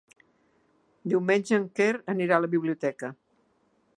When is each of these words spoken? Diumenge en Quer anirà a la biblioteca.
Diumenge 1.13 1.59
en 1.59 1.69
Quer 1.79 1.91
anirà 2.15 2.39
a 2.39 2.45
la 2.47 2.51
biblioteca. 2.57 3.13